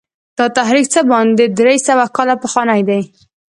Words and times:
دا 0.37 0.45
تحریکونه 0.57 0.91
څه 0.93 1.01
باندې 1.11 1.43
درې 1.59 1.75
سوه 1.87 2.05
کاله 2.15 2.35
پخواني 2.43 2.81
دي. 2.89 3.01